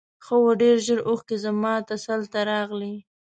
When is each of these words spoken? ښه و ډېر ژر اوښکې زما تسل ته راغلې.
ښه 0.25 0.35
و 0.41 0.45
ډېر 0.61 0.77
ژر 0.85 0.99
اوښکې 1.07 1.37
زما 1.45 1.73
تسل 1.89 2.21
ته 2.31 2.39
راغلې. 2.51 2.95